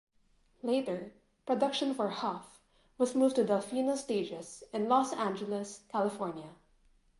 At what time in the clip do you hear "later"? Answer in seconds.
0.63-1.13